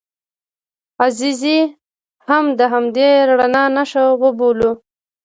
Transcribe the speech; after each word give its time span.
عزیزي 1.03 1.59
هم 2.27 2.45
د 2.59 2.61
همدې 2.73 3.09
رڼا 3.29 3.63
نښه 3.75 4.03
وبولو. 4.21 4.71